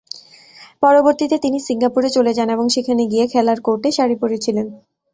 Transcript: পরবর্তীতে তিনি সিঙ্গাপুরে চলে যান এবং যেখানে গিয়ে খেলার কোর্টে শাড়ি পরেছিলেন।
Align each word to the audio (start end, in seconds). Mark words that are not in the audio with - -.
পরবর্তীতে 0.83 1.35
তিনি 1.39 1.57
সিঙ্গাপুরে 1.67 2.09
চলে 2.15 2.31
যান 2.37 2.49
এবং 2.55 2.65
যেখানে 2.75 3.03
গিয়ে 3.11 3.25
খেলার 3.33 3.59
কোর্টে 3.61 3.89
শাড়ি 3.97 4.15
পরেছিলেন। 4.21 4.67